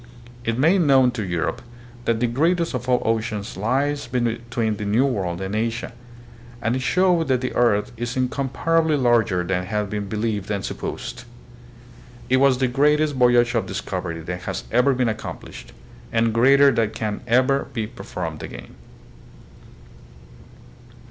[0.43, 1.61] It made known to Europe
[2.05, 5.93] that the greatest of all oceans lies between the New World and Asia,
[6.59, 10.65] and it showed that the earth is in comparably larger than had been believed and
[10.65, 11.25] supposed.
[12.29, 15.71] It was the greatest voyage of discovery that has ever been accomplished,
[16.11, 18.73] and greater than can ever be per formed again.